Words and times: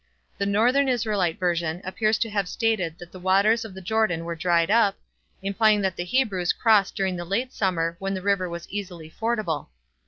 The 0.39 0.47
Northern 0.47 0.87
Israelite 0.89 1.37
version 1.37 1.79
appears 1.83 2.17
to 2.17 2.29
have 2.31 2.49
stated 2.49 2.97
that 2.97 3.11
the 3.11 3.19
waters 3.19 3.63
of 3.63 3.75
the 3.75 3.81
Jordan 3.83 4.25
were 4.25 4.33
dried 4.35 4.71
up, 4.71 4.97
implying 5.43 5.81
that 5.81 5.95
the 5.95 6.05
Hebrews 6.05 6.53
crossed 6.53 6.95
during 6.95 7.17
the 7.17 7.23
late 7.23 7.53
summer 7.53 7.97
when 7.99 8.15
the 8.15 8.23
river 8.23 8.49
was 8.49 8.67
easily 8.69 9.11
fordable. 9.11 9.67